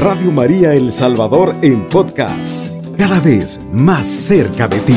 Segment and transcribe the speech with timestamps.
[0.00, 4.96] Radio María El Salvador en podcast, cada vez más cerca de ti.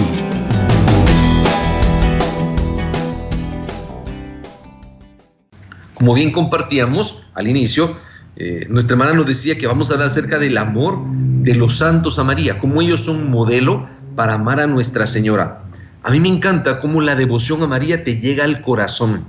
[5.93, 7.97] Como bien compartíamos al inicio,
[8.37, 12.17] eh, nuestra hermana nos decía que vamos a hablar acerca del amor de los santos
[12.17, 13.85] a María, cómo ellos son modelo
[14.15, 15.65] para amar a Nuestra Señora.
[16.01, 19.25] A mí me encanta cómo la devoción a María te llega al corazón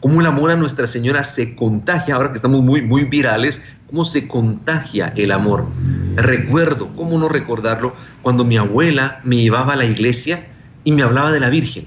[0.00, 4.04] cómo el amor a Nuestra Señora se contagia, ahora que estamos muy, muy virales, cómo
[4.04, 5.66] se contagia el amor.
[6.16, 10.46] Recuerdo, cómo no recordarlo, cuando mi abuela me llevaba a la iglesia
[10.84, 11.86] y me hablaba de la Virgen.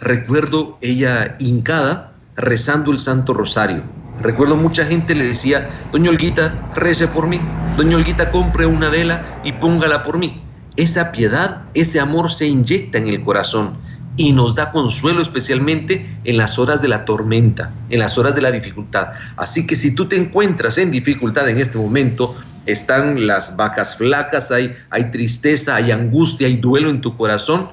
[0.00, 3.82] Recuerdo ella hincada rezando el Santo Rosario.
[4.20, 7.40] Recuerdo mucha gente le decía, Doña Olguita, rece por mí.
[7.76, 10.42] Doña Olguita, compre una vela y póngala por mí.
[10.76, 13.76] Esa piedad, ese amor se inyecta en el corazón
[14.20, 18.42] y nos da consuelo especialmente en las horas de la tormenta, en las horas de
[18.42, 19.08] la dificultad.
[19.38, 22.36] Así que si tú te encuentras en dificultad en este momento,
[22.66, 27.70] están las vacas flacas, hay, hay tristeza, hay angustia, hay duelo en tu corazón,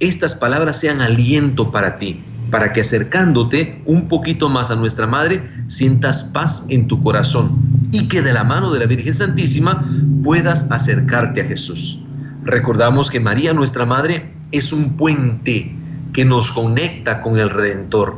[0.00, 5.46] estas palabras sean aliento para ti, para que acercándote un poquito más a nuestra Madre,
[5.66, 7.58] sientas paz en tu corazón
[7.92, 9.86] y que de la mano de la Virgen Santísima
[10.22, 12.00] puedas acercarte a Jesús.
[12.42, 15.74] Recordamos que María, nuestra Madre, es un puente
[16.12, 18.16] que nos conecta con el Redentor.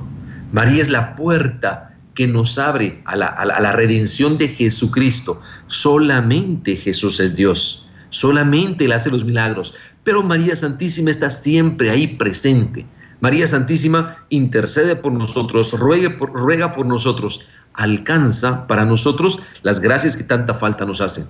[0.53, 5.41] María es la puerta que nos abre a la, redención de Jesucristo.
[5.67, 7.87] Solamente Jesús es Dios.
[8.11, 9.75] Solamente Él hace los milagros.
[10.05, 12.87] Pero María Santísima está siempre ahí presente.
[13.21, 20.19] María Santísima intercede por nosotros, ruega por, ruega por nosotros, alcanza para nosotros las gracias
[20.19, 21.27] que tanta falta nos hacen.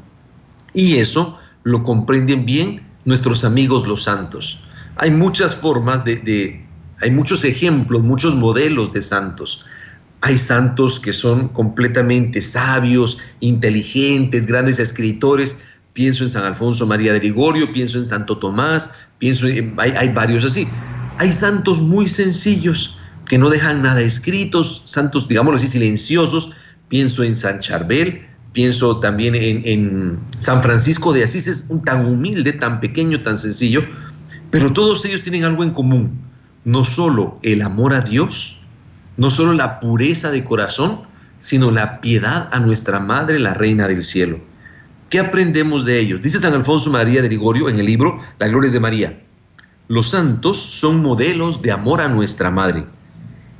[0.75, 4.61] Y eso lo comprenden bien nuestros amigos los santos
[4.97, 6.65] hay muchas formas de,
[7.01, 9.65] hay muchos ejemplos, muchos modelos de santos.
[10.23, 15.59] Hay santos que son completamente sabios, inteligentes, grandes escritores.
[15.93, 20.09] Pienso en San Alfonso María de Ligorio, pienso en Santo Tomás, pienso en, hay, hay
[20.09, 20.67] varios así.
[21.19, 26.53] Hay santos muy sencillos que no dejan nada escritos, santos, digámoslo así, silenciosos.
[26.89, 32.07] Pienso en San Charbel, pienso también en, en San Francisco de Asís, es un tan
[32.07, 33.85] humilde, tan pequeño, tan sencillo,
[34.57, 36.19] pero todos ellos tienen algo en común,
[36.65, 38.57] no solo el amor a Dios,
[39.19, 41.03] no solo la pureza de corazón,
[41.41, 44.41] sino la piedad a nuestra Madre, la Reina del Cielo.
[45.11, 46.23] ¿Qué aprendemos de ellos?
[46.23, 49.23] Dice San Alfonso María de Ligorio en el libro La Gloria de María.
[49.89, 52.87] Los santos son modelos de amor a nuestra Madre.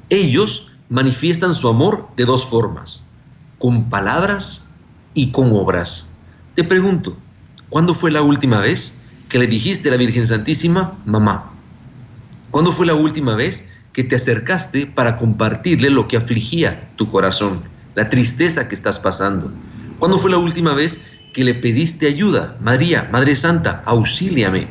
[0.09, 3.11] Ellos manifiestan su amor de dos formas,
[3.59, 4.71] con palabras
[5.13, 6.11] y con obras.
[6.55, 7.19] Te pregunto,
[7.69, 8.99] ¿cuándo fue la última vez
[9.29, 11.53] que le dijiste a la Virgen Santísima, mamá?
[12.51, 17.63] ¿Cuándo fue la última vez que te acercaste para compartirle lo que afligía tu corazón,
[17.95, 19.53] la tristeza que estás pasando?
[19.99, 21.01] ¿Cuándo fue la última vez
[21.33, 22.57] que le pediste ayuda?
[22.61, 24.69] María, Madre Santa, auxíliame.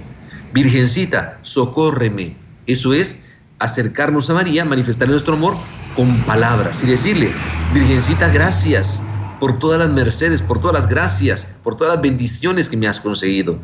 [0.54, 2.36] Virgencita, socórreme.
[2.66, 3.26] Eso es
[3.60, 5.56] acercarnos a María, manifestar nuestro amor
[5.96, 7.32] con palabras y decirle,
[7.74, 9.04] Virgencita, gracias
[9.40, 13.00] por todas las mercedes, por todas las gracias, por todas las bendiciones que me has
[13.00, 13.60] conseguido.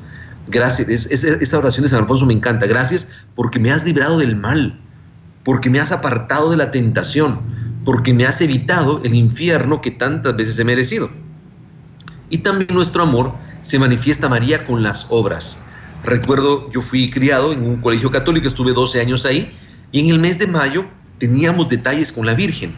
[0.48, 2.66] Gracias, esa oración de San Alfonso me encanta.
[2.66, 4.80] Gracias porque me has librado del mal,
[5.44, 7.42] porque me has apartado de la tentación,
[7.86, 11.10] porque me has evitado el infierno que tantas veces he merecido.
[12.30, 15.64] Y también nuestro amor se manifiesta María con las obras.
[16.04, 19.56] Recuerdo, yo fui criado en un colegio católico, estuve 12 años ahí,
[19.92, 20.86] y en el mes de mayo
[21.20, 22.74] teníamos detalles con la Virgen.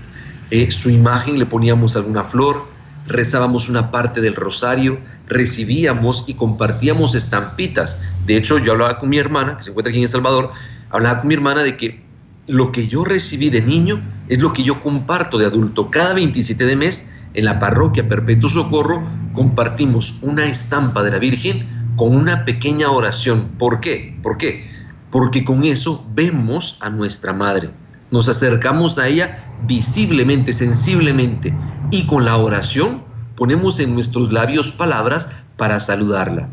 [0.52, 2.68] Eh, su imagen le poníamos alguna flor,
[3.08, 8.02] rezábamos una parte del rosario, recibíamos y compartíamos estampitas.
[8.26, 10.52] De hecho, yo hablaba con mi hermana, que se encuentra aquí en El Salvador,
[10.90, 12.04] hablaba con mi hermana de que
[12.48, 15.90] lo que yo recibí de niño es lo que yo comparto de adulto.
[15.92, 19.04] Cada 27 de mes, en la parroquia Perpetuo Socorro,
[19.34, 23.50] compartimos una estampa de la Virgen con una pequeña oración.
[23.58, 24.18] ¿Por qué?
[24.22, 24.68] ¿Por qué?
[25.12, 27.70] Porque con eso vemos a nuestra Madre.
[28.14, 31.52] Nos acercamos a ella visiblemente, sensiblemente,
[31.90, 33.04] y con la oración
[33.36, 36.48] ponemos en nuestros labios palabras para saludarla.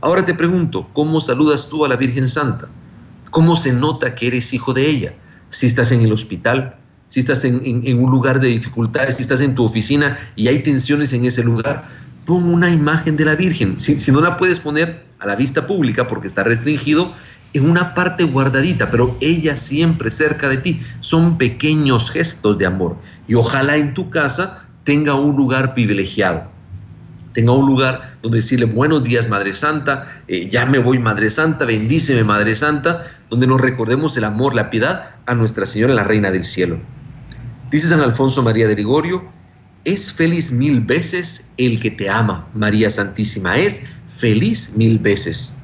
[0.00, 2.66] Ahora te pregunto, ¿cómo saludas tú a la Virgen Santa?
[3.30, 5.14] ¿Cómo se nota que eres hijo de ella?
[5.50, 6.78] Si estás en el hospital,
[7.08, 7.60] si estás en,
[7.98, 11.86] un lugar de dificultades, si estás en tu oficina y hay tensiones en ese lugar,
[12.24, 13.78] pon una imagen de la Virgen.
[13.78, 17.12] Si, si no la puedes poner a la vista pública porque está restringido,
[17.54, 20.82] en una parte guardadita, pero ella siempre cerca de ti.
[21.00, 22.96] Son pequeños gestos de amor.
[23.28, 26.50] Y ojalá en tu casa tenga un lugar privilegiado.
[27.32, 31.64] Tenga un lugar donde decirle buenos días Madre Santa, eh, ya me voy Madre Santa,
[31.64, 36.30] bendíceme Madre Santa, donde nos recordemos el amor, la piedad a Nuestra Señora, la Reina
[36.30, 36.78] del Cielo.
[37.70, 39.24] Dice San Alfonso María de Ligorio,
[39.84, 43.82] es feliz mil veces el que te ama, María Santísima, es
[44.14, 45.56] feliz mil veces.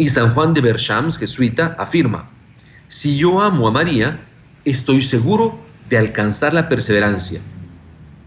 [0.00, 2.30] Y San Juan de Berchams, jesuita, afirma,
[2.88, 4.26] si yo amo a María,
[4.64, 5.60] estoy seguro
[5.90, 7.42] de alcanzar la perseverancia.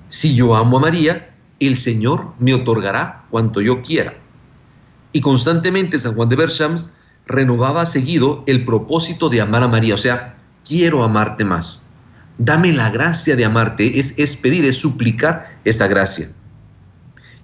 [0.07, 4.13] Si yo amo a María, el Señor me otorgará cuanto yo quiera.
[5.13, 9.97] Y constantemente San Juan de Berchams renovaba seguido el propósito de amar a María, o
[9.97, 11.87] sea, quiero amarte más.
[12.37, 16.29] Dame la gracia de amarte, es, es pedir, es suplicar esa gracia.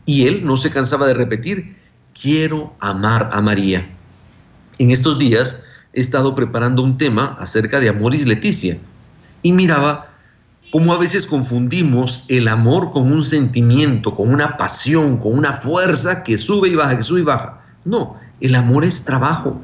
[0.06, 1.78] Y él no se cansaba de repetir,
[2.14, 3.96] quiero amar a María.
[4.80, 5.58] En estos días
[5.92, 8.78] he estado preparando un tema acerca de Amoris Leticia
[9.44, 10.08] y miraba
[10.72, 16.24] cómo a veces confundimos el amor con un sentimiento, con una pasión, con una fuerza
[16.24, 17.60] que sube y baja, que sube y baja.
[17.84, 19.60] No, el amor es trabajo,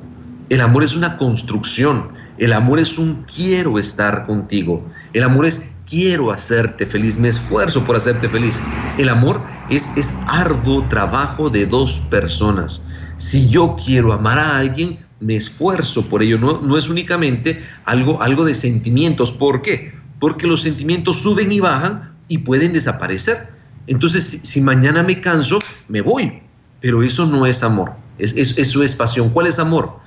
[0.50, 5.70] el amor es una construcción, el amor es un quiero estar contigo, el amor es
[5.88, 8.60] quiero hacerte feliz, me esfuerzo por hacerte feliz.
[8.98, 12.84] El amor es, es arduo trabajo de dos personas.
[13.18, 18.22] Si yo quiero amar a alguien, me esfuerzo por ello, no, no es únicamente algo,
[18.22, 19.32] algo de sentimientos.
[19.32, 19.94] ¿Por qué?
[20.20, 23.50] Porque los sentimientos suben y bajan y pueden desaparecer.
[23.88, 26.42] Entonces, si, mañana me canso, me voy.
[26.82, 29.30] Pero eso no es amor, es, eso es pasión.
[29.30, 29.98] ¿Cuál es amor?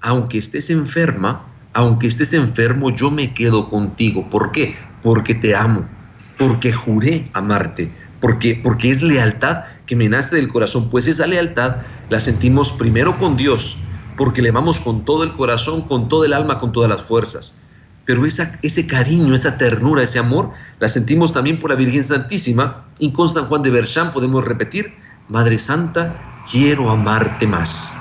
[0.00, 4.28] Aunque estés enferma, aunque estés enfermo, yo me quedo contigo.
[4.28, 4.74] ¿Por qué?
[5.02, 5.88] Porque te amo,
[6.36, 10.90] porque juré amarte, porque, porque es lealtad que me nace del corazón.
[10.90, 11.76] Pues esa lealtad
[12.08, 13.78] la sentimos primero con Dios,
[14.16, 17.60] porque le amamos con todo el corazón, con todo el alma, con todas las fuerzas.
[18.04, 22.86] Pero esa, ese cariño, esa ternura, ese amor, la sentimos también por la Virgen Santísima.
[22.98, 24.94] Y con San Juan de Berchamp podemos repetir,
[25.28, 27.92] Madre Santa, quiero amarte más.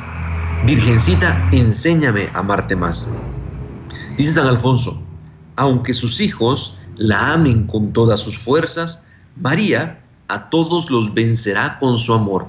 [0.66, 3.10] Virgencita, enséñame a amarte más.
[4.18, 5.04] Dice San Alfonso,
[5.56, 9.04] aunque sus hijos la amen con todas sus fuerzas,
[9.36, 12.48] María a todos los vencerá con su amor.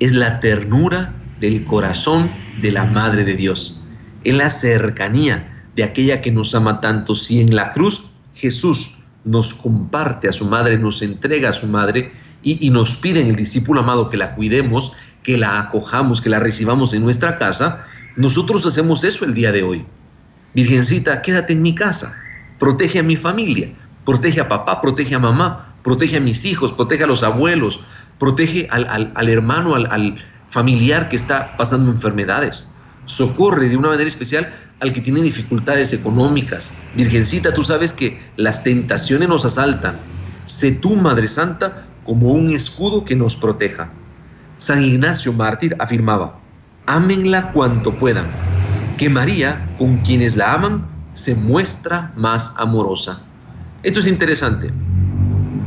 [0.00, 2.30] Es la ternura del corazón
[2.60, 3.80] de la Madre de Dios.
[4.24, 7.14] En la cercanía de aquella que nos ama tanto.
[7.14, 12.12] Si en la cruz Jesús nos comparte a su Madre, nos entrega a su Madre
[12.42, 14.92] y, nos pide en el discípulo amado que la cuidemos,
[15.22, 17.84] que la acojamos, que la recibamos en nuestra casa,
[18.16, 19.84] nosotros hacemos eso el día de hoy.
[20.54, 22.16] Virgencita, quédate en mi casa,
[22.58, 23.72] protege a mi familia,
[24.04, 27.80] protege a papá, protege a mamá, protege a mis hijos, protege a los abuelos,
[28.20, 30.16] protege al, al, al hermano, al, al
[30.48, 32.70] familiar que está pasando enfermedades.
[33.04, 36.72] Socorre de una manera especial al que tiene dificultades económicas.
[36.96, 39.98] Virgencita, tú sabes que las tentaciones nos asaltan.
[40.44, 43.90] Sé tú, Madre Santa, como un escudo que nos proteja.
[44.56, 46.38] San Ignacio Mártir afirmaba,
[46.86, 48.26] ámenla cuanto puedan,
[48.96, 53.20] que María, con quienes la aman, se muestra más amorosa.
[53.82, 54.72] Esto es interesante.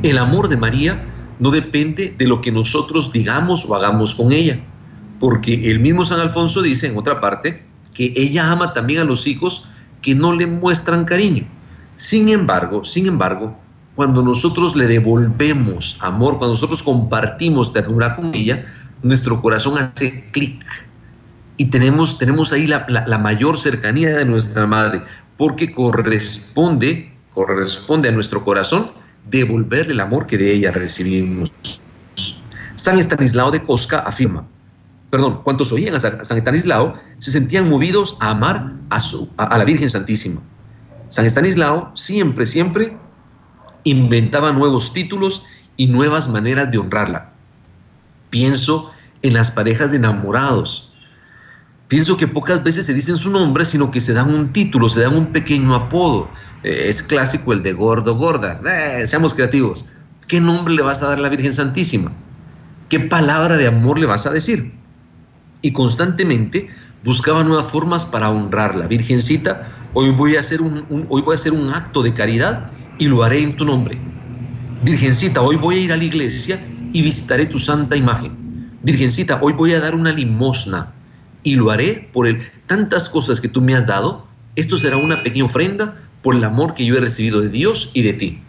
[0.01, 1.03] El amor de María
[1.39, 4.59] no depende de lo que nosotros digamos o hagamos con ella,
[5.19, 9.25] porque el mismo San Alfonso dice en otra parte que ella ama también a los
[9.25, 9.68] hijos
[10.01, 11.45] que no le muestran cariño.
[11.95, 13.57] Sin embargo, sin embargo,
[13.95, 18.65] cuando nosotros le devolvemos amor, cuando nosotros compartimos ternura con ella,
[19.01, 20.65] nuestro corazón hace clic
[21.57, 25.01] y tenemos, tenemos ahí la, la, la, mayor cercanía de nuestra madre,
[25.38, 28.91] porque corresponde, corresponde a nuestro corazón
[29.30, 31.51] devolverle el amor que de ella recibimos.
[32.75, 34.48] San Estanislao de Cosca afirma,
[35.10, 39.65] perdón, cuantos oían a San Estanislao se sentían movidos a amar a, su, a, la
[39.65, 40.41] Virgen Santísima.
[41.10, 42.98] San Estanislao siempre, siempre
[43.84, 45.43] inventaba nuevos títulos
[45.77, 47.32] y nuevas maneras de honrarla.
[48.29, 48.91] Pienso
[49.22, 50.88] en las parejas de enamorados.
[51.89, 55.01] Pienso que pocas veces se dicen su nombre, sino que se dan un título, se
[55.01, 56.29] dan un pequeño apodo.
[56.62, 58.62] Eh, es clásico el de gordo, gorda.
[58.63, 59.88] Eh, seamos creativos.
[60.27, 62.13] ¿Qué nombre le vas a dar a la Virgen Santísima?
[62.89, 64.72] ¿Qué palabra de amor le vas a decir?
[65.63, 66.67] Y constantemente
[67.03, 68.86] buscaba nuevas formas para honrarla.
[68.86, 72.69] Virgencita, hoy voy a hacer un, un, hoy voy a hacer un acto de caridad
[73.00, 74.00] y lo haré en tu nombre.
[74.84, 78.77] Virgencita, hoy voy a ir a la iglesia y visitaré tu santa imagen.
[78.84, 80.93] Virgencita, hoy voy a dar una limosna
[81.43, 84.27] y lo haré por el, tantas cosas que tú me has dado.
[84.55, 88.01] Esto será una pequeña ofrenda por el amor que yo he recibido de Dios y
[88.01, 88.41] de ti.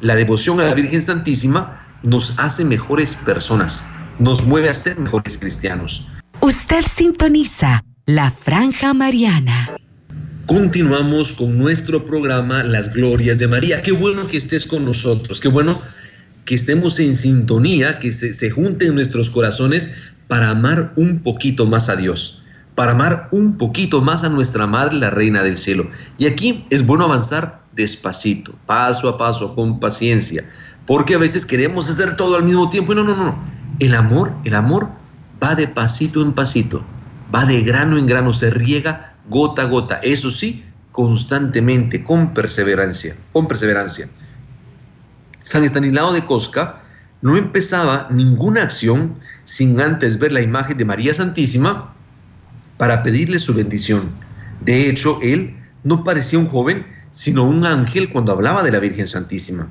[0.00, 3.84] La devoción a la Virgen Santísima nos hace mejores personas,
[4.18, 6.06] nos mueve a ser mejores cristianos.
[6.40, 9.76] Usted sintoniza la franja mariana.
[10.46, 13.82] Continuamos con nuestro programa Las Glorias de María.
[13.82, 15.82] Qué bueno que estés con nosotros, qué bueno
[16.44, 19.90] que estemos en sintonía, que se, se junten nuestros corazones
[20.30, 22.40] para amar un poquito más a Dios,
[22.76, 25.90] para amar un poquito más a nuestra Madre, la Reina del Cielo.
[26.18, 30.48] Y aquí es bueno avanzar despacito, paso a paso, con paciencia,
[30.86, 33.42] porque a veces queremos hacer todo al mismo tiempo y no, no, no.
[33.80, 34.88] El amor, el amor
[35.42, 36.84] va de pasito en pasito,
[37.34, 39.96] va de grano en grano, se riega gota a gota.
[39.96, 44.08] Eso sí, constantemente, con perseverancia, con perseverancia.
[45.42, 46.79] San Estanislao de Cosca
[47.22, 51.94] no empezaba ninguna acción sin antes ver la imagen de María Santísima
[52.76, 54.10] para pedirle su bendición.
[54.60, 59.06] De hecho, él no parecía un joven, sino un ángel cuando hablaba de la Virgen
[59.06, 59.68] Santísima.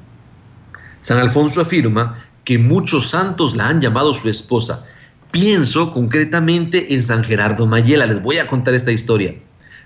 [1.02, 4.86] San Alfonso afirma que muchos santos la han llamado su esposa.
[5.32, 8.06] Pienso concretamente en San Gerardo Mayela.
[8.06, 9.36] Les voy a contar esta historia.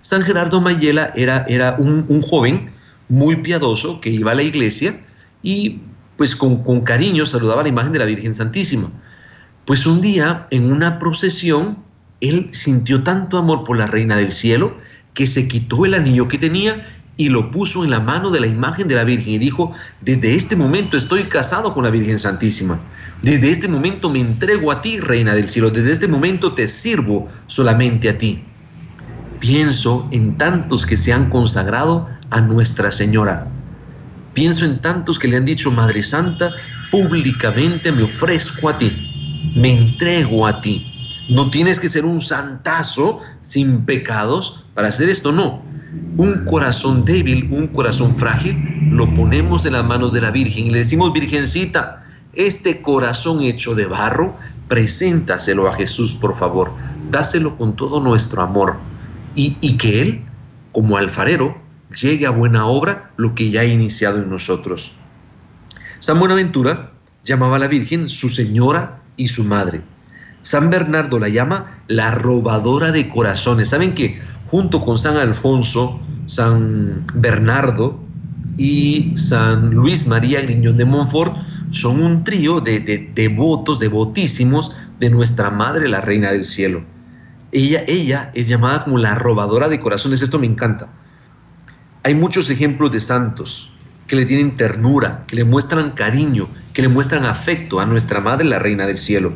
[0.02, 2.72] San Gerardo Mayela era, era un, un joven
[3.10, 5.00] muy piadoso que iba a la iglesia
[5.44, 5.82] y
[6.18, 8.90] pues con, con cariño saludaba la imagen de la Virgen Santísima.
[9.66, 11.78] Pues un día en una procesión,
[12.22, 14.76] él sintió tanto amor por la Reina del Cielo
[15.14, 18.48] que se quitó el anillo que tenía y lo puso en la mano de la
[18.48, 22.80] imagen de la Virgen y dijo, desde este momento estoy casado con la Virgen Santísima.
[23.22, 25.70] Desde este momento me entrego a ti, Reina del Cielo.
[25.70, 28.44] Desde este momento te sirvo solamente a ti.
[29.40, 33.48] Pienso en tantos que se han consagrado a Nuestra Señora.
[34.34, 36.52] Pienso en tantos que le han dicho, Madre Santa,
[36.92, 38.92] públicamente me ofrezco a ti,
[39.56, 40.86] me entrego a ti.
[41.30, 45.64] No tienes que ser un santazo sin pecados para hacer esto, no.
[46.18, 48.58] Un corazón débil, un corazón frágil,
[48.92, 53.76] lo ponemos en las manos de la Virgen y le decimos, Virgencita, este corazón hecho
[53.76, 54.36] de barro,
[54.68, 56.74] preséntaselo a Jesús, por favor.
[57.12, 58.78] Dáselo con todo nuestro amor.
[59.36, 60.26] Y, y que Él,
[60.72, 61.63] como alfarero,
[61.94, 64.94] llegue a buena obra lo que ya ha iniciado en nosotros.
[66.00, 66.92] San Buenaventura
[67.24, 69.82] llamaba a la Virgen su señora y su madre.
[70.42, 73.70] San Bernardo la llama la robadora de corazones.
[73.70, 78.00] ¿Saben que junto con San Alfonso, San Bernardo
[78.58, 81.36] y San Luis María Griñón de Montfort
[81.70, 86.84] son un trío de, de devotos, devotísimos de nuestra Madre, la Reina del Cielo?
[87.54, 90.22] Ella, ella es llamada como la robadora de corazones.
[90.22, 90.90] Esto me encanta
[92.04, 93.72] hay muchos ejemplos de santos
[94.08, 98.46] que le tienen ternura, que le muestran cariño, que le muestran afecto a nuestra Madre,
[98.46, 99.34] la Reina del Cielo.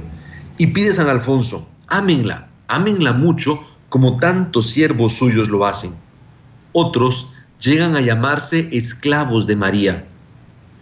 [0.57, 5.95] Y pide San Alfonso, ámenla, ámenla mucho como tantos siervos suyos lo hacen.
[6.74, 10.05] Otros llegan a llamarse esclavos de María.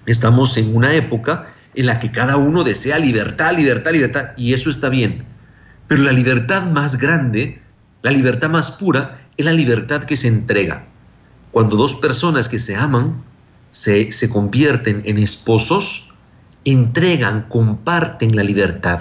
[0.07, 4.71] Estamos en una época en la que cada uno desea libertad, libertad, libertad, y eso
[4.71, 5.23] está bien.
[5.87, 7.61] Pero la libertad más grande,
[8.01, 10.87] la libertad más pura, es la libertad que se entrega.
[11.55, 13.23] Cuando dos personas que se aman
[13.71, 16.13] se, se convierten en esposos,
[16.65, 18.99] entregan, comparten la libertad.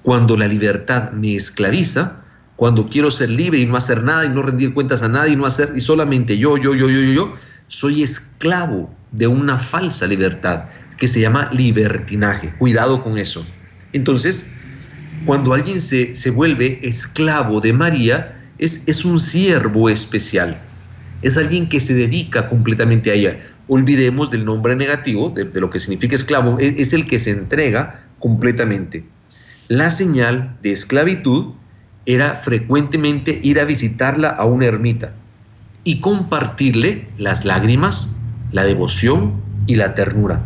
[0.00, 2.22] Cuando la libertad me esclaviza,
[2.56, 5.36] cuando quiero ser libre y no hacer nada y no rendir cuentas a nadie y
[5.36, 7.34] no hacer y solamente yo, yo, yo, yo, yo, yo,
[7.68, 10.64] soy esclavo de una falsa libertad
[10.96, 12.54] que se llama libertinaje.
[12.56, 13.46] Cuidado con eso.
[13.92, 14.50] Entonces,
[15.26, 20.58] cuando alguien se, se vuelve esclavo de María, es, es un siervo especial
[21.22, 23.40] es alguien que se dedica completamente a ella.
[23.68, 28.04] Olvidemos del nombre negativo, de, lo que significa esclavo, es, es el que se entrega
[28.18, 29.04] completamente.
[29.68, 31.54] La señal de esclavitud
[32.06, 35.12] era frecuentemente ir a visitarla a una ermita
[35.84, 38.16] y compartirle las lágrimas,
[38.52, 40.42] la devoción y la ternura.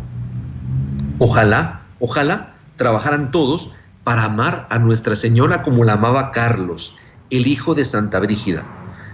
[1.17, 3.71] Ojalá, ojalá trabajaran todos
[4.03, 6.95] para amar a Nuestra Señora como la amaba Carlos,
[7.31, 8.65] el hijo de Santa Brígida.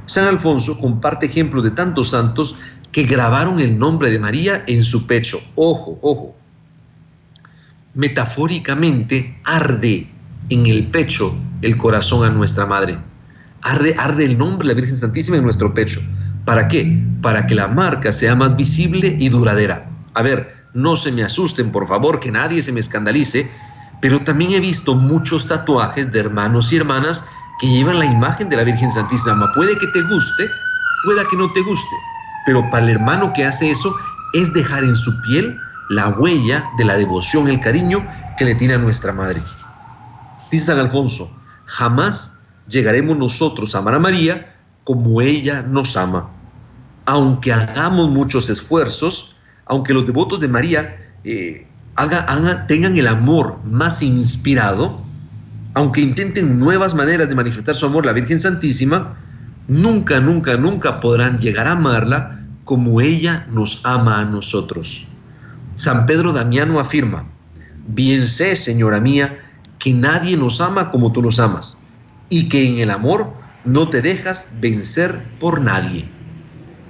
[0.05, 2.55] San Alfonso comparte ejemplos de tantos santos
[2.91, 5.39] que grabaron el nombre de María en su pecho.
[5.55, 6.35] Ojo, ojo.
[7.93, 10.09] Metafóricamente arde
[10.49, 12.97] en el pecho el corazón a nuestra madre.
[13.61, 16.01] Arde, arde el nombre de la Virgen Santísima en nuestro pecho.
[16.45, 17.01] ¿Para qué?
[17.21, 19.89] Para que la marca sea más visible y duradera.
[20.13, 23.49] A ver, no se me asusten, por favor, que nadie se me escandalice,
[24.01, 27.23] pero también he visto muchos tatuajes de hermanos y hermanas
[27.61, 29.51] que llevan la imagen de la Virgen Santísima.
[29.53, 30.49] Puede que te guste,
[31.03, 31.95] pueda que no te guste,
[32.45, 33.95] pero para el hermano que hace eso
[34.33, 38.05] es dejar en su piel la huella de la devoción, el cariño
[38.37, 39.41] que le tiene a nuestra madre.
[40.51, 41.31] Dice San Alfonso,
[41.65, 46.29] jamás llegaremos nosotros a amar a María como ella nos ama.
[47.05, 51.67] Aunque hagamos muchos esfuerzos, aunque los devotos de María eh,
[52.67, 55.10] tengan el amor más inspirado,
[55.73, 59.17] aunque intenten nuevas maneras de manifestar su amor la Virgen Santísima,
[59.67, 65.07] nunca, nunca, nunca podrán llegar a amarla como ella nos ama a nosotros.
[65.75, 67.25] San Pedro Damiano afirma,
[67.87, 69.39] bien sé, señora mía,
[69.79, 71.81] que nadie nos ama como tú nos amas,
[72.29, 73.33] y que en el amor
[73.65, 76.07] no te dejas vencer por nadie.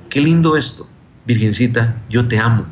[0.10, 0.88] Qué lindo esto.
[1.26, 2.66] Virgencita, yo te amo,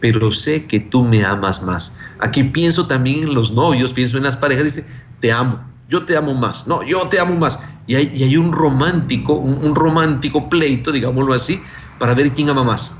[0.00, 1.96] pero sé que tú me amas más.
[2.18, 4.84] Aquí pienso también en los novios, pienso en las parejas, dice,
[5.20, 7.58] te amo, yo te amo más, no, yo te amo más.
[7.86, 11.60] Y hay, un romántico, un romántico pleito, digámoslo así,
[11.98, 12.96] para ver quién ama más.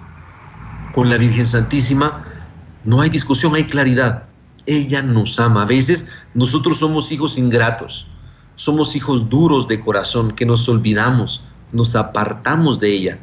[0.93, 2.25] Con la Virgen Santísima
[2.85, 4.25] no hay discusión, hay claridad.
[4.67, 5.63] Ella nos ama.
[5.63, 8.09] A veces nosotros somos hijos ingratos,
[8.57, 13.19] somos hijos duros de corazón, que nos olvidamos, nos apartamos de ella,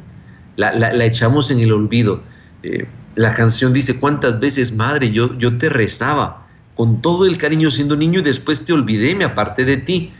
[0.56, 2.22] la, echamos en el olvido.
[2.62, 6.47] Eh, la canción dice, ¿cuántas veces, madre, yo, yo te rezaba
[6.78, 10.12] con todo el cariño siendo niño y después te olvidé, me aparté de ti?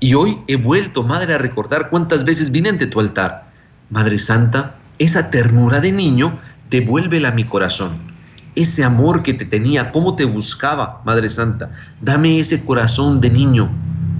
[0.00, 3.48] Y hoy he vuelto, madre, a recordar cuántas veces vine ante tu altar.
[3.90, 6.36] Madre Santa, esa ternura de niño,
[6.68, 8.10] devuélvela a mi corazón
[8.56, 11.70] ese amor que te tenía, cómo te buscaba, Madre Santa.
[12.00, 13.70] Dame ese corazón de niño,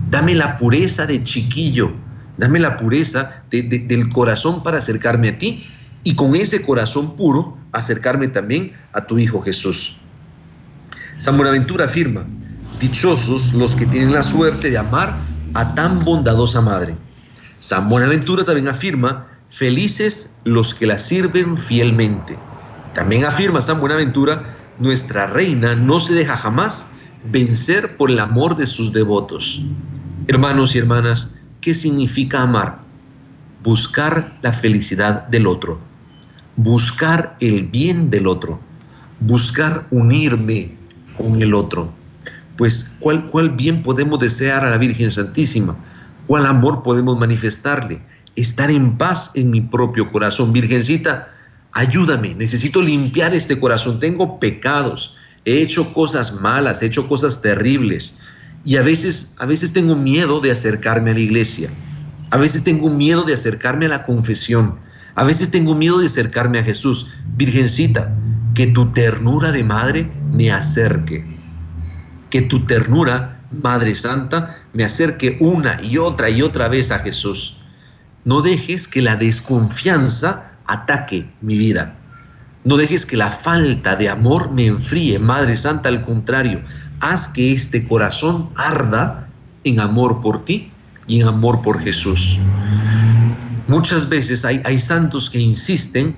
[0.08, 1.92] dame la pureza de chiquillo,
[2.36, 5.66] dame la pureza del corazón para acercarme a ti
[6.04, 9.96] y con ese corazón puro acercarme también a tu Hijo Jesús.
[11.20, 12.24] San Buenaventura afirma,
[12.80, 15.14] dichosos los que tienen la suerte de amar
[15.52, 16.96] a tan bondadosa Madre.
[17.58, 22.38] San Buenaventura también afirma, felices los que la sirven fielmente.
[22.94, 26.86] También afirma San Buenaventura, nuestra reina no se deja jamás
[27.30, 29.60] vencer por el amor de sus devotos.
[30.26, 32.80] Hermanos y hermanas, ¿qué significa amar?
[33.62, 35.80] Buscar la felicidad del otro,
[36.56, 38.58] buscar el bien del otro,
[39.20, 40.79] buscar unirme
[41.20, 41.92] con el otro.
[42.56, 45.76] Pues, ¿cuál, cuál bien podemos desear a la Virgen Santísima?
[46.26, 48.02] ¿Cuál amor podemos manifestarle?
[48.36, 50.52] Estar en paz en mi propio corazón.
[50.52, 51.28] Virgencita,
[51.72, 58.18] ayúdame, necesito limpiar este corazón, tengo pecados, he hecho cosas malas, he hecho cosas terribles
[58.64, 61.70] y a veces, a veces tengo miedo de acercarme a la iglesia,
[62.30, 64.78] a veces tengo miedo de acercarme a la confesión,
[65.14, 67.08] a veces tengo miedo de acercarme a Jesús.
[67.36, 68.14] Virgencita,
[68.60, 71.24] que tu ternura de madre me acerque,
[72.28, 77.56] que tu ternura, Madre Santa, me acerque una y otra y otra vez a Jesús.
[78.26, 81.96] No dejes que la desconfianza ataque mi vida.
[82.64, 86.60] No dejes que la falta de amor me enfríe, Madre Santa, al contrario,
[87.00, 89.26] haz que este corazón arda
[89.64, 90.70] en amor por ti
[91.06, 92.38] y en amor por Jesús.
[93.68, 96.14] Muchas veces hay, hay santos que insisten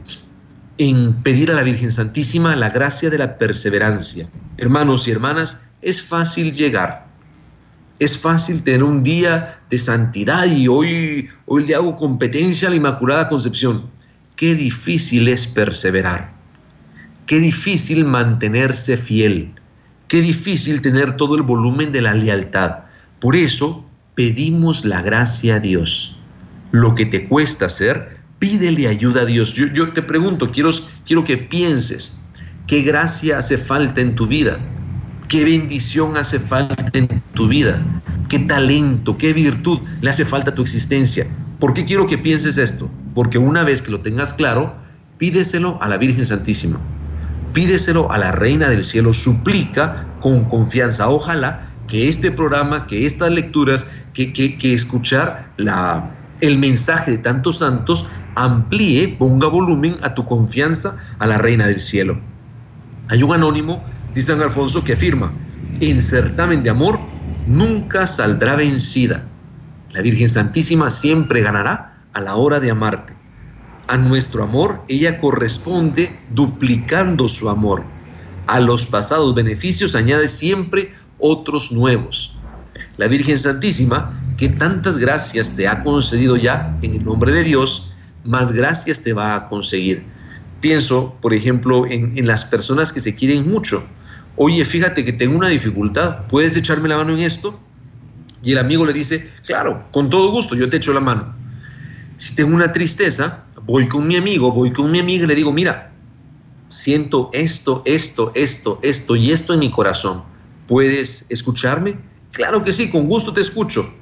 [0.78, 4.28] en pedir a la Virgen Santísima la gracia de la perseverancia.
[4.56, 7.06] Hermanos y hermanas, es fácil llegar.
[7.98, 12.76] Es fácil tener un día de santidad y hoy, hoy le hago competencia a la
[12.76, 13.90] Inmaculada Concepción
[14.42, 16.32] qué difícil es perseverar,
[17.26, 19.54] qué difícil mantenerse fiel,
[20.08, 22.80] qué difícil tener todo el volumen de la lealtad.
[23.20, 26.16] Por eso pedimos la gracia a Dios.
[26.72, 29.54] Lo que te cuesta hacer, pídele ayuda a Dios.
[29.54, 30.70] Yo, te pregunto, quiero,
[31.06, 32.20] quiero que pienses,
[32.66, 34.58] ¿qué gracia hace falta en tu vida?
[35.28, 37.80] ¿Qué bendición hace falta en tu vida?
[38.28, 41.24] ¿Qué talento, qué virtud le hace falta a tu existencia?
[41.60, 42.90] ¿Por qué quiero que pienses esto?
[43.14, 44.74] Porque una vez que lo tengas claro,
[45.18, 46.80] pídeselo a la Virgen Santísima,
[47.52, 51.08] pídeselo a la Reina del Cielo, suplica con confianza.
[51.08, 57.60] Ojalá que este programa, que estas lecturas, que, que, escuchar la, el mensaje de tantos
[57.60, 62.18] santos amplíe, ponga volumen a tu confianza a la Reina del Cielo.
[63.08, 65.32] Hay un anónimo, dice San Alfonso, que afirma,
[65.80, 67.00] en certamen de amor
[67.46, 69.24] nunca saldrá vencida.
[69.92, 73.14] La Virgen Santísima siempre ganará a la hora de amarte.
[73.88, 77.84] A nuestro amor ella corresponde duplicando su amor.
[78.46, 82.36] A los pasados beneficios añade siempre otros nuevos.
[82.96, 87.91] La Virgen Santísima, que tantas gracias te ha concedido ya en el nombre de Dios,
[88.24, 90.04] más gracias te va a conseguir.
[90.60, 93.84] Pienso, por ejemplo, en, las personas que se quieren mucho.
[94.36, 97.58] Oye, fíjate que tengo una dificultad, ¿puedes echarme la mano en esto?
[98.42, 101.34] Y el amigo le dice, claro, con todo gusto, yo te echo la mano.
[102.16, 105.52] Si tengo una tristeza, voy con mi amigo, voy con mi amiga y le digo,
[105.52, 105.92] mira,
[106.68, 110.22] siento esto, esto, esto, esto y esto en mi corazón.
[110.66, 111.98] ¿Puedes escucharme?
[112.32, 113.92] Claro que sí, con gusto te escucho.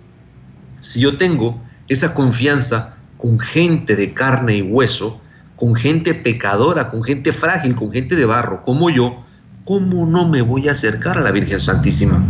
[0.81, 5.21] Si yo tengo esa confianza con gente de carne y hueso,
[5.57, 9.23] con gente pecadora, con gente frágil, con gente de barro, como yo,
[9.65, 12.25] ¿cómo no me voy a acercar a la Virgen Santísima?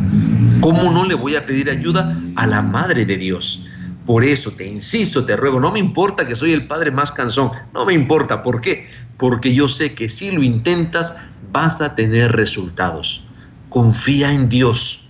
[0.60, 3.64] ¿Cómo no le voy a pedir ayuda a la Madre de Dios?
[4.04, 7.52] Por eso te insisto, te ruego, no me importa que soy el padre más cansón,
[7.72, 8.88] no me importa, ¿por qué?
[9.16, 11.18] Porque yo sé que si lo intentas
[11.52, 13.24] vas a tener resultados.
[13.68, 15.06] Confía en Dios,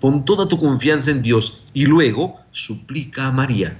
[0.00, 3.78] pon toda tu confianza en Dios y luego suplica a María.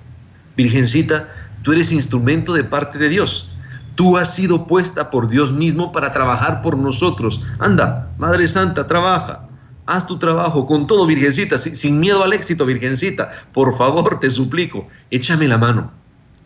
[0.57, 1.29] Virgencita,
[1.63, 3.51] tú eres instrumento de parte de Dios.
[3.95, 7.43] Tú has sido puesta por Dios mismo para trabajar por nosotros.
[7.59, 9.47] Anda, Madre Santa, trabaja.
[9.87, 13.31] Haz tu trabajo con todo, Virgencita, sin miedo al éxito, Virgencita.
[13.53, 15.91] Por favor, te suplico, échame la mano.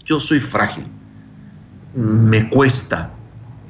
[0.05, 0.87] Yo soy frágil.
[1.95, 3.11] Me cuesta.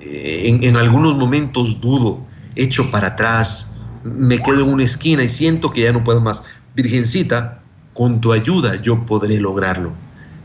[0.00, 2.24] Eh, en, en algunos momentos dudo,
[2.56, 6.44] echo para atrás, me quedo en una esquina y siento que ya no puedo más.
[6.74, 7.60] Virgencita,
[7.94, 9.92] con tu ayuda yo podré lograrlo.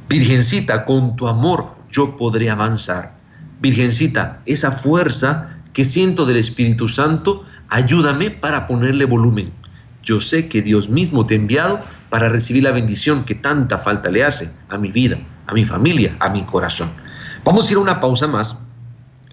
[0.09, 3.15] Virgencita, con tu amor yo podré avanzar.
[3.61, 9.53] Virgencita, esa fuerza que siento del Espíritu Santo, ayúdame para ponerle volumen.
[10.01, 14.09] Yo sé que Dios mismo te ha enviado para recibir la bendición que tanta falta
[14.09, 16.89] le hace a mi vida, a mi familia, a mi corazón.
[17.43, 18.63] Vamos a ir a una pausa más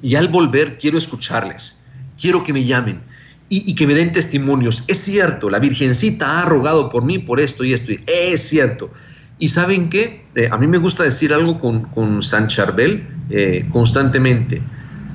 [0.03, 1.85] y al volver quiero escucharles,
[2.21, 3.01] quiero que me llamen
[3.49, 4.85] y, que me den testimonios.
[4.89, 8.91] Es cierto, la Virgencita ha rogado por mí por esto y esto, y es cierto.
[9.39, 13.67] Y saben qué, eh, a mí me gusta decir algo con, con San Charbel eh,
[13.71, 14.63] constantemente.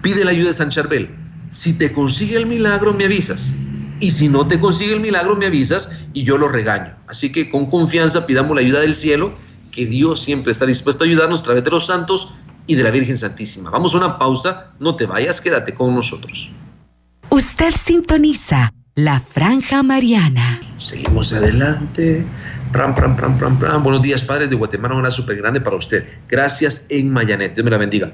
[0.02, 1.10] Pide la ayuda de San Charbel.
[1.50, 3.54] Si te consigue el milagro, me avisas.
[4.00, 6.96] Y si no te consigue el milagro, me avisas y yo lo regaño.
[7.08, 9.34] Así que con confianza pidamos la ayuda del cielo,
[9.72, 12.34] que Dios siempre está dispuesto a ayudarnos a través de los santos
[12.68, 13.70] y de la Virgen Santísima.
[13.70, 16.52] Vamos a una pausa, no te vayas, quédate con nosotros.
[17.30, 20.60] Usted sintoniza la Franja Mariana.
[20.78, 22.26] Seguimos adelante.
[22.72, 23.84] Pram, pram, pram, pram, pram.
[23.84, 24.96] Buenos días, padres de Guatemala.
[24.96, 26.08] Una súper grande para usted.
[26.30, 27.54] Gracias en Mayanet.
[27.54, 28.14] Dios me la bendiga.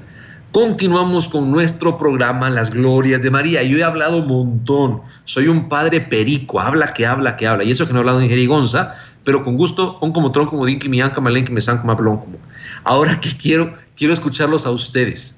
[0.50, 3.62] Continuamos con nuestro programa Las Glorias de María.
[3.62, 5.02] Yo he hablado un montón.
[5.24, 6.58] Soy un padre perico.
[6.60, 7.62] Habla que habla que habla.
[7.62, 10.66] Y eso que no he hablado en jerigonza, pero con gusto, on como tronco, como
[10.66, 12.38] dinki, mianca, malenki, me san, como como.
[12.82, 15.36] Ahora que quiero, quiero escucharlos a ustedes.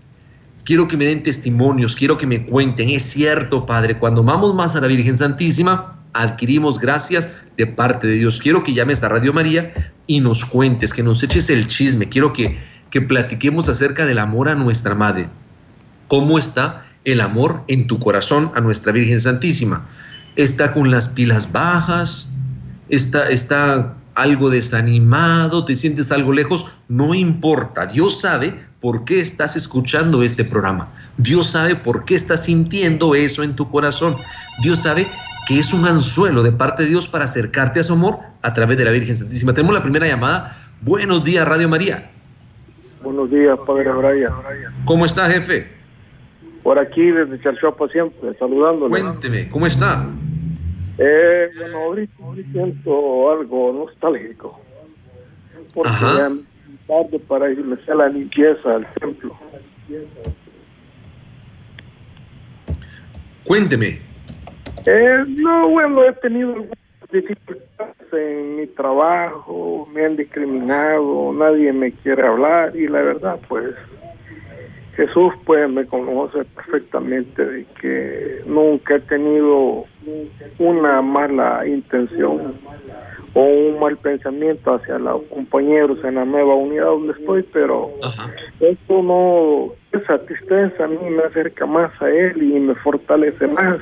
[0.64, 2.88] Quiero que me den testimonios, quiero que me cuenten.
[2.88, 8.14] Es cierto, Padre, cuando vamos más a la Virgen Santísima, adquirimos gracias de parte de
[8.14, 8.38] Dios.
[8.38, 12.08] Quiero que llames a Radio María y nos cuentes, que nos eches el chisme.
[12.08, 12.58] Quiero que,
[12.90, 15.28] que platiquemos acerca del amor a nuestra Madre.
[16.08, 19.86] ¿Cómo está el amor en tu corazón a nuestra Virgen Santísima?
[20.36, 22.30] ¿Está con las pilas bajas?
[22.88, 25.64] ¿Está, está algo desanimado?
[25.64, 26.66] ¿Te sientes algo lejos?
[26.88, 27.86] No importa.
[27.86, 30.92] Dios sabe por qué estás escuchando este programa.
[31.18, 34.16] Dios sabe por qué estás sintiendo eso en tu corazón.
[34.62, 35.06] Dios sabe
[35.50, 38.78] que es un anzuelo de parte de Dios para acercarte a su amor a través
[38.78, 39.52] de la Virgen Santísima.
[39.52, 40.56] Tenemos la primera llamada.
[40.80, 42.08] Buenos días, Radio María.
[43.02, 44.32] Buenos días, Padre Brian.
[44.84, 45.66] ¿Cómo está, jefe?
[46.62, 48.90] Por aquí, desde Charchuapa siempre, saludándole.
[48.90, 50.08] Cuénteme, ¿cómo está?
[50.98, 52.14] Eh, bueno, ahorita,
[52.52, 54.60] siento algo nostálgico.
[55.74, 56.30] Porque Ajá
[56.86, 59.36] tarde para irme a la limpieza al templo.
[63.44, 64.09] Cuénteme.
[64.86, 66.66] Eh, no, bueno, he tenido
[67.12, 73.74] dificultades en mi trabajo, me han discriminado, nadie me quiere hablar y la verdad, pues
[74.96, 79.84] Jesús pues me conoce perfectamente de que nunca he tenido
[80.58, 82.54] una mala intención
[83.34, 87.90] o un mal pensamiento hacia los compañeros en la nueva unidad donde estoy, pero
[88.60, 93.78] esto no, esa tristeza a mí me acerca más a él y me fortalece más,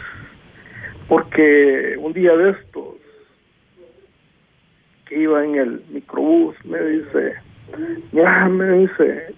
[1.08, 2.96] porque un día de estos,
[5.06, 7.34] que iba en el microbús, me dice,
[8.12, 9.34] ya me dice,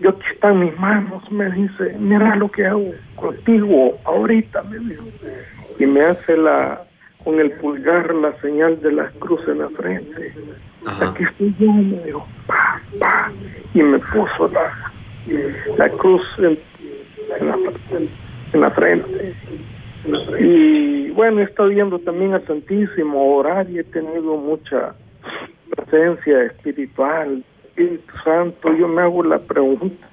[0.00, 5.04] yo aquí están mis manos, me dice, mira lo que hago contigo ahorita, me dijo,
[5.78, 6.82] y me hace la
[7.24, 10.34] con el pulgar la señal de las cruces en la frente.
[11.00, 13.32] Aquí estoy yo, me dijo, pa, pa,
[13.72, 14.92] y me puso la,
[15.78, 16.58] la cruz en,
[17.40, 17.56] la,
[18.52, 19.34] en la frente.
[20.38, 24.94] Y bueno, he estado viendo también al Santísimo orar y he tenido mucha
[25.70, 28.76] presencia espiritual, Espíritu Santo.
[28.76, 30.08] Yo me hago la pregunta.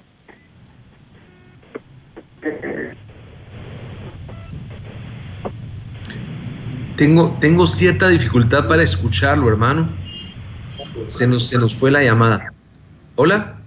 [6.95, 9.89] Tengo, tengo cierta dificultad para escucharlo, hermano.
[11.07, 12.53] Se nos, se nos fue la llamada.
[13.15, 13.57] ¿Hola?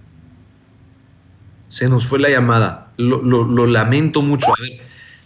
[1.69, 2.93] Se nos fue la llamada.
[2.97, 4.47] Lo, lamento mucho.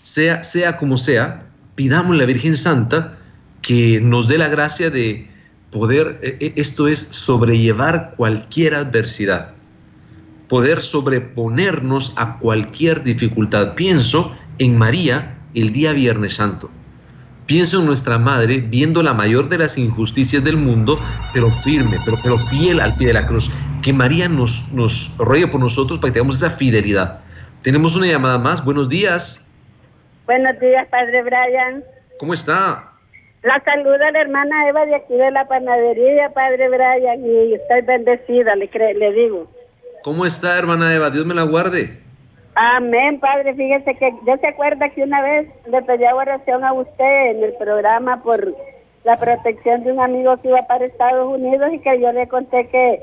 [0.08, 3.18] Sea, sea como sea, pidamos a la Virgen Santa
[3.60, 5.28] que nos dé la gracia de
[5.70, 9.52] poder, e, e, esto es, sobrellevar cualquier adversidad,
[10.48, 13.74] poder sobreponernos a cualquier dificultad.
[13.74, 16.70] Pienso en María el día Viernes Santo.
[17.44, 20.98] Pienso en nuestra madre viendo la mayor de las injusticias del mundo,
[21.34, 23.50] pero firme, pero, pero fiel al pie de la cruz.
[23.82, 27.20] Que María nos, nos ruegue por nosotros para que tengamos esa fidelidad.
[27.62, 28.64] Tenemos una llamada más.
[28.64, 29.40] Buenos días.
[30.28, 31.82] Buenos días, Padre Brian.
[32.18, 32.92] ¿Cómo está?
[33.42, 38.54] La saluda la hermana Eva de aquí de la panadería, Padre Brian, y estoy bendecida,
[38.54, 39.46] le, le digo.
[40.04, 41.08] ¿Cómo está, hermana Eva?
[41.08, 41.98] Dios me la guarde.
[42.56, 43.54] Amén, Padre.
[43.54, 47.54] Fíjese que yo se acuerda que una vez le pedí oración a usted en el
[47.54, 48.52] programa por
[49.04, 52.68] la protección de un amigo que iba para Estados Unidos y que yo le conté
[52.68, 53.00] que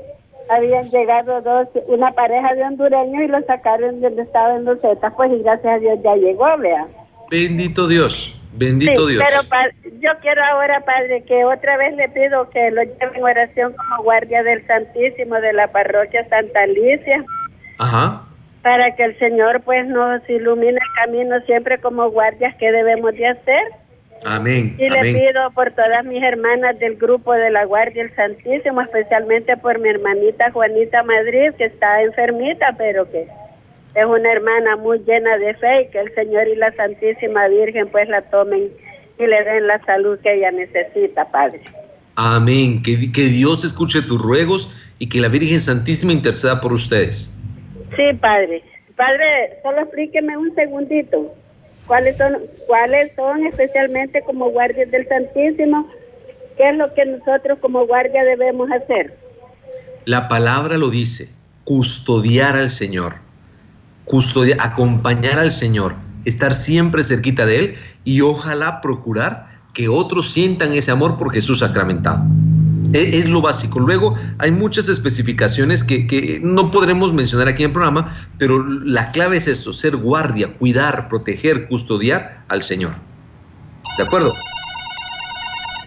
[0.48, 5.12] habían llegado dos, una pareja de hondureños y lo sacaron donde estaba en los Zetas,
[5.16, 6.84] pues y gracias a Dios ya llegó, vea.
[7.30, 9.22] Bendito Dios, bendito Dios.
[9.24, 13.74] Pero yo quiero ahora, Padre, que otra vez le pido que lo lleven en oración
[13.74, 17.24] como guardia del Santísimo de la parroquia Santa Alicia.
[17.78, 18.22] Ajá.
[18.62, 23.26] Para que el Señor pues nos ilumine el camino siempre como guardias que debemos de
[23.28, 23.64] hacer.
[24.24, 24.76] Amén.
[24.78, 29.56] Y le pido por todas mis hermanas del grupo de la Guardia del Santísimo, especialmente
[29.56, 33.28] por mi hermanita Juanita Madrid, que está enfermita, pero que
[33.96, 37.88] es una hermana muy llena de fe y que el Señor y la Santísima Virgen
[37.88, 38.70] pues la tomen
[39.18, 41.62] y le den la salud que ella necesita, Padre.
[42.16, 42.82] Amén.
[42.82, 47.32] Que, que Dios escuche tus ruegos y que la Virgen Santísima interceda por ustedes.
[47.96, 48.62] Sí, Padre.
[48.96, 51.34] Padre, solo explíqueme un segundito.
[51.86, 55.88] ¿Cuáles son, cuáles son especialmente como guardias del Santísimo?
[56.58, 59.16] ¿Qué es lo que nosotros como guardia debemos hacer?
[60.04, 61.28] La palabra lo dice,
[61.64, 63.25] custodiar al Señor,
[64.06, 70.72] custodiar, acompañar al Señor, estar siempre cerquita de Él y ojalá procurar que otros sientan
[70.72, 72.24] ese amor por Jesús sacramentado.
[72.94, 73.78] E, es, lo básico.
[73.78, 79.36] Luego hay muchas especificaciones que, no podremos mencionar aquí en el programa, pero la clave
[79.36, 82.92] es eso, ser guardia, cuidar, proteger, custodiar al Señor.
[83.98, 84.32] ¿De acuerdo?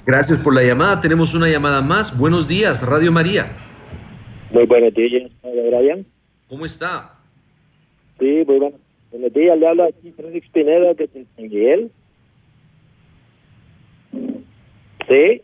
[0.05, 1.01] Gracias por la llamada.
[1.01, 2.15] Tenemos una llamada más.
[2.17, 3.51] Buenos días, Radio María.
[4.51, 6.05] Muy buenos días, Brian.
[6.47, 7.18] ¿Cómo está?
[8.19, 8.77] Sí, muy bueno.
[9.11, 11.91] Buenos días, le habla aquí Félix Pineda de San Miguel.
[15.07, 15.41] Sí.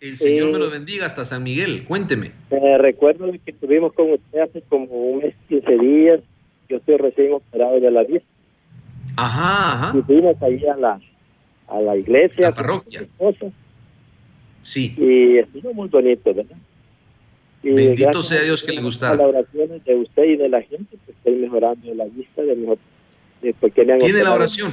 [0.00, 1.84] El Señor me lo bendiga hasta San Miguel.
[1.84, 2.32] Cuénteme.
[2.50, 6.20] Me recuerdo que estuvimos con usted hace como un mes, 15 días.
[6.68, 8.28] Yo estoy recién operado de la vista.
[9.16, 9.98] Ajá, ajá.
[9.98, 11.00] Y fuimos ahí a la,
[11.68, 12.42] a la iglesia.
[12.42, 13.06] La parroquia.
[14.62, 14.94] Sí.
[14.98, 16.56] Y estuvo muy bonito, ¿verdad?
[17.62, 19.16] Y Bendito sea Dios que le gustara.
[19.16, 22.78] las oraciones de usted y de la gente, que estoy mejorando la vista de mejor.
[23.40, 24.72] ¿Tiene la oración?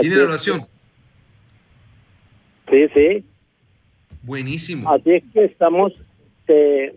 [0.00, 0.66] ¿Tiene la oración?
[2.70, 3.24] Sí, sí.
[4.22, 4.90] Buenísimo.
[4.90, 5.98] Así es que estamos
[6.48, 6.96] eh,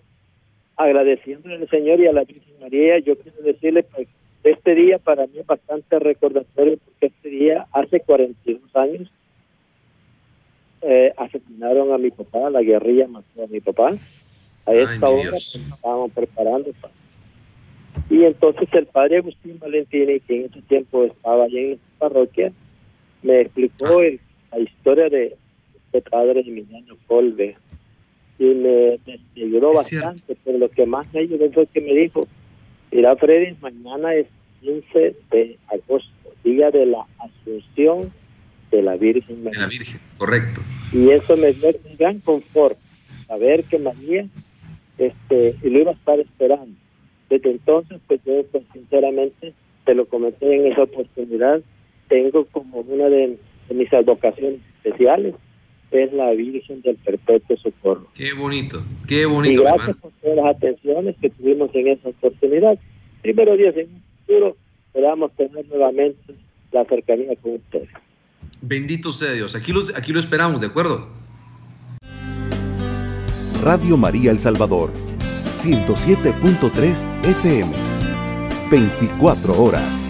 [0.76, 3.00] agradeciendo al Señor y a la Virgen María.
[3.00, 4.08] Yo quiero decirle que
[4.44, 9.12] este día para mí es bastante recordatorio porque este día, hace 42 años,
[10.88, 13.94] eh, asesinaron a mi papá, la guerrilla mató a mi papá.
[14.66, 16.72] A esta hora pues, estábamos preparando.
[18.10, 22.52] Y entonces el padre Agustín Valentini, que en ese tiempo estaba allí en la parroquia,
[23.24, 24.18] me explicó ah.
[24.52, 25.36] la historia de,
[25.96, 27.56] este padre Emiliano Colbe
[28.38, 29.00] y me,
[29.36, 32.28] ayudó bastante, pero lo que más me ayudó fue que me dijo,
[32.92, 34.28] mira Freddy, mañana es
[34.62, 36.12] 15 de agosto,
[36.44, 38.12] día de la Asunción
[38.72, 39.60] de la Virgen María.
[39.60, 40.62] De la Virgen, correcto.
[40.96, 42.78] Y eso me dio un gran confort,
[43.28, 44.28] saber que María,
[44.98, 46.74] este, y lo iba a estar esperando.
[47.30, 49.54] Desde entonces, pues yo pues, sinceramente,
[49.84, 51.62] te lo comenté en esa oportunidad,
[52.08, 53.38] tengo como una de
[53.70, 55.36] mis advocaciones especiales
[55.92, 58.08] es la Virgen del Perpetuo Socorro.
[58.14, 59.62] Qué bonito, qué bonito.
[59.62, 62.78] Y gracias por todas las atenciones que tuvimos en esa oportunidad.
[63.22, 64.58] Primero Dios, en un futuro
[64.94, 66.34] podamos tener nuevamente
[66.72, 67.90] la cercanía con ustedes.
[68.68, 69.54] Bendito sea Dios.
[69.56, 71.08] Aquí, aquí lo esperamos, ¿de acuerdo?
[73.62, 74.92] Radio María El Salvador,
[75.62, 77.72] 107.3 FM,
[78.72, 80.05] 24 horas.